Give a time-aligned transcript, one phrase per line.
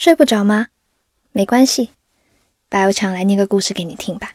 [0.00, 0.68] 睡不着吗？
[1.30, 1.90] 没关系，
[2.70, 4.32] 白油强来念个故事给你听吧。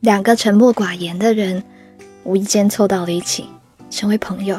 [0.00, 1.62] 两个沉默寡言的人，
[2.22, 3.46] 无意间凑到了一起，
[3.90, 4.58] 成为朋友。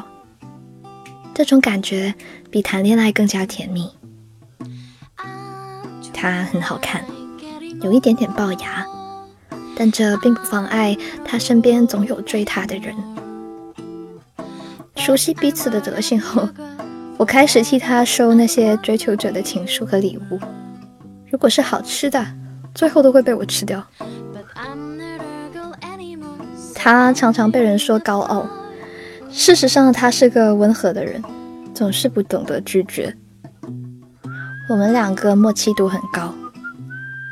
[1.34, 2.13] 这种感觉
[2.52, 3.90] 比谈恋爱更加甜蜜。
[6.14, 7.04] 他很好看，
[7.82, 8.86] 有一点点龅牙，
[9.76, 12.96] 但这并不妨碍他身边总有追他的人。
[14.98, 16.48] 熟悉彼此的德性后。
[17.18, 20.39] 我开始替他收那些追求者的情书和礼物，
[21.31, 22.26] 如果是好吃的，
[22.73, 23.84] 最后都会被我吃掉。
[26.73, 28.45] 他常常被人说高傲，
[29.31, 31.23] 事实上他是个温和的人，
[31.73, 33.16] 总是不懂得拒绝。
[34.70, 36.34] 我们两个默契度很高，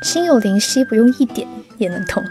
[0.02, 1.46] 心有灵犀，不用一点
[1.76, 2.22] 也能通。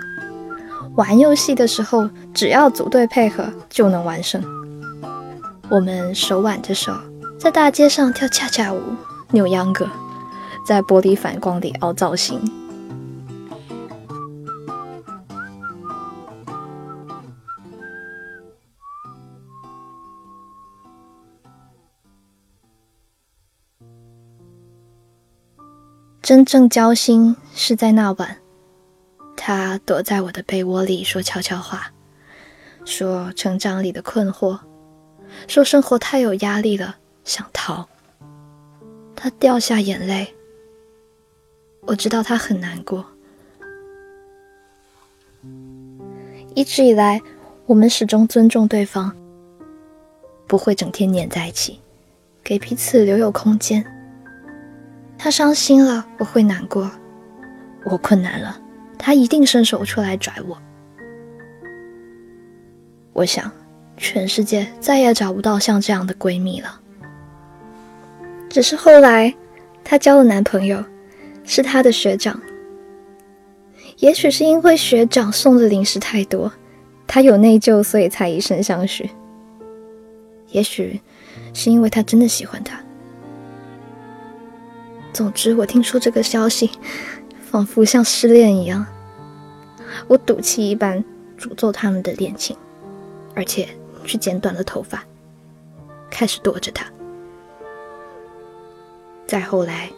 [0.96, 4.44] 玩游戏的时候，只要组队配合就能完胜。
[5.70, 6.94] 我们手挽着手。
[7.44, 8.82] 在大街上跳恰恰舞、
[9.32, 9.86] 扭秧歌，
[10.66, 12.40] 在玻璃反光里凹造型。
[26.22, 28.38] 真正交心是在那晚，
[29.36, 31.92] 他躲在我的被窝里说悄悄话，
[32.86, 34.58] 说成长里的困惑，
[35.50, 37.00] 说生活太有压力了。
[37.24, 37.88] 想逃，
[39.16, 40.34] 他掉下眼泪。
[41.82, 43.06] 我知道他很难过。
[46.56, 47.22] 一直以来，
[47.66, 49.16] 我们始终尊重对方，
[50.48, 51.80] 不会整天黏在一起，
[52.44, 53.84] 给彼此留有空间。
[55.18, 56.90] 他伤心了，我会难过；
[57.86, 58.62] 我困难了，
[58.98, 60.58] 他一定伸手出来拽我。
[63.14, 63.52] 我想，
[63.98, 66.82] 全世界再也找不到像这样的闺蜜了。
[68.54, 69.34] 只是后来，
[69.84, 70.86] 她交了男朋友，
[71.44, 72.40] 是她的学长。
[73.98, 76.54] 也许是因为学长送的零食太多，
[77.08, 79.10] 她有内疚，所以才以身相许。
[80.52, 81.02] 也许
[81.52, 82.80] 是因为她真的喜欢他。
[85.12, 86.70] 总之，我听说这个消息，
[87.42, 88.86] 仿佛像失恋一样，
[90.08, 91.04] 我赌气一般
[91.40, 92.56] 诅咒他们的恋情，
[93.34, 93.68] 而且
[94.06, 95.04] 去剪短了头发，
[96.12, 96.86] 开始躲着他。
[99.26, 99.90] 再后来，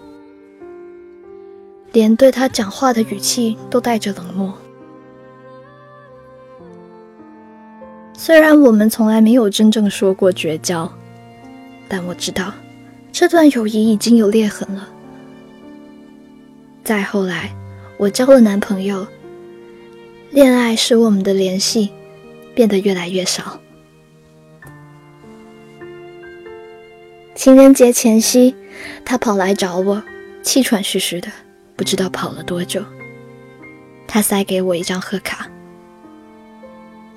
[1.92, 4.54] 连对他讲话的语气都带着冷漠。
[8.14, 10.92] 虽然我们从来没有真正说过绝交，
[11.90, 12.54] 但我知道
[13.12, 14.88] 这段友谊已经有裂痕了。
[16.84, 17.54] 再后来，
[17.98, 19.06] 我交了男朋友，
[20.32, 21.92] 恋爱使我们的联系
[22.54, 23.60] 变得越来越少。
[27.46, 28.56] 情人节前夕。
[29.06, 30.02] 他跑来找我，
[30.42, 31.28] 气喘吁吁的，
[31.76, 32.84] 不知道跑了多久。
[34.08, 35.48] 他塞给我一张贺卡，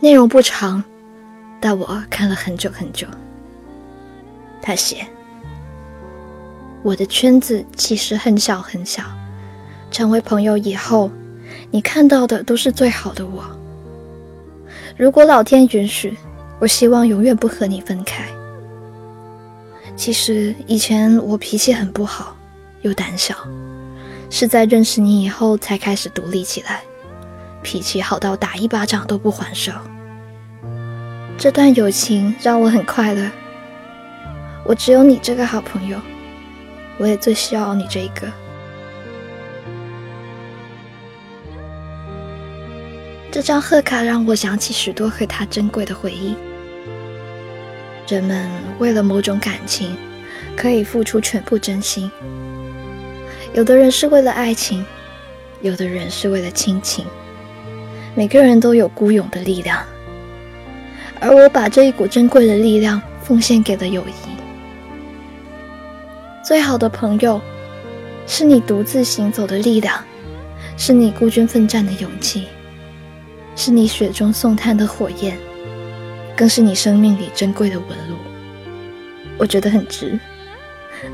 [0.01, 0.85] 内容不长，
[1.59, 3.07] 但我看了很久很久。
[4.61, 5.07] 他写
[6.85, 9.03] ：“我的圈子其实很小很小，
[9.91, 11.11] 成为朋友以后，
[11.71, 13.43] 你看到的都是最好的我。
[14.95, 16.15] 如果老天允许，
[16.59, 18.29] 我希望永远不和你分开。”
[19.99, 22.37] 其实以前我脾气很不好，
[22.83, 23.35] 又胆小，
[24.31, 26.83] 是在认识你以后才开始独立起来，
[27.65, 29.73] 脾气好到打一巴掌都不还手。
[31.37, 33.29] 这段友情让我很快乐，
[34.65, 36.01] 我只有你这个好朋友，
[36.99, 38.29] 我也最需要你这一个。
[43.33, 46.37] 这张贺卡让我想起许多和他珍贵的回忆。
[48.09, 48.49] 人们
[48.79, 49.95] 为了某种感情，
[50.57, 52.11] 可以付出全部真心。
[53.53, 54.83] 有的人是为了爱情，
[55.61, 57.05] 有的人是为了亲情。
[58.15, 59.85] 每个人都有孤勇的力量，
[61.21, 64.29] 而我把这一股珍贵的力量奉献给了友谊。
[66.43, 67.39] 最好的朋友，
[68.27, 70.03] 是你独自行走的力量，
[70.79, 72.49] 是你孤军奋战的勇气，
[73.55, 75.37] 是你雪中送炭的火焰。
[76.39, 78.17] 更是你生命里珍贵的纹路，
[79.37, 80.17] 我觉得很值，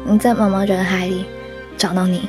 [0.04, 1.24] 能在茫茫人海里
[1.78, 2.28] 找到你。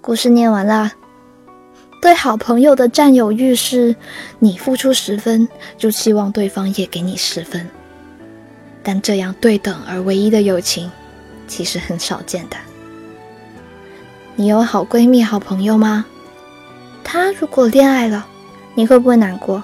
[0.00, 0.90] 故事念完了，
[2.00, 3.94] 对好朋友的占有欲是，
[4.38, 5.46] 你付出十分，
[5.76, 7.68] 就希望对方也给你十分，
[8.82, 10.90] 但这样对等而唯一的友情。
[11.46, 12.56] 其实很少见的。
[14.34, 16.04] 你有好闺蜜、好朋友吗？
[17.02, 18.26] 她如果恋爱了，
[18.74, 19.62] 你会不会难过？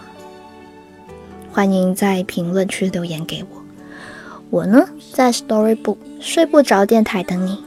[1.52, 3.62] 欢迎在评论区留言给我。
[4.48, 7.62] 我呢，在 Storybook 睡不着电台等你。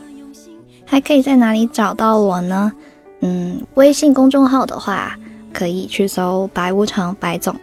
[0.86, 2.72] 还可以在哪里找到我呢？
[3.22, 5.18] 嗯，微信公众号的话，
[5.52, 7.56] 可以去搜“白无常白总”，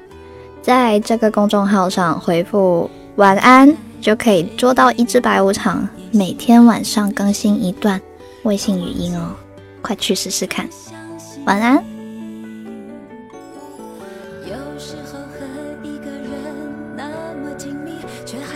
[0.63, 5.89] 在这个公众号上回复“晚安”，就可以捉到一只白无常。
[6.11, 7.99] 每天晚上更新一段
[8.43, 9.35] 微信语音哦，
[9.81, 10.69] 快去试试看。
[11.47, 11.83] 晚安。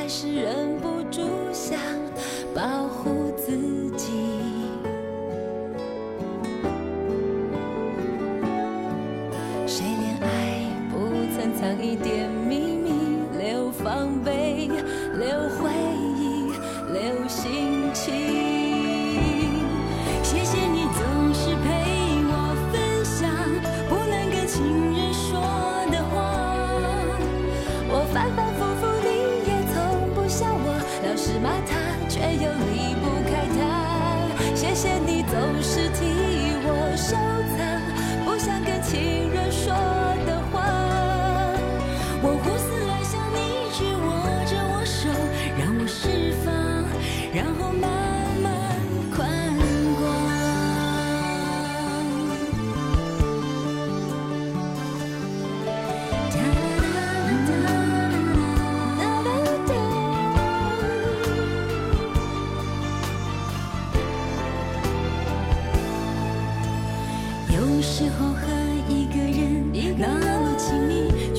[0.08, 0.46] 是
[35.76, 36.06] 是替
[36.64, 37.55] 我守。
[67.76, 68.46] 有时候和
[68.88, 70.08] 一个人也那
[70.40, 71.34] 么亲密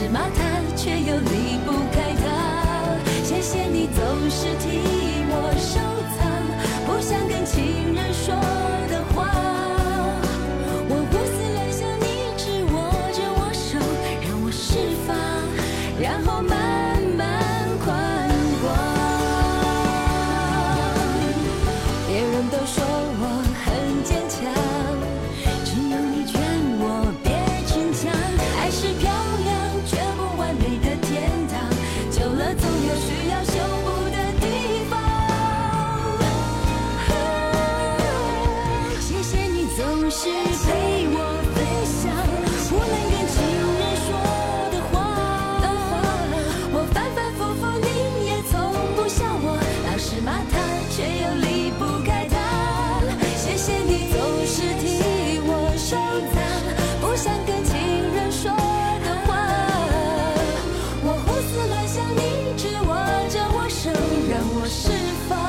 [0.00, 0.49] 芝麻菜
[64.40, 64.88] 让我释
[65.28, 65.39] 放。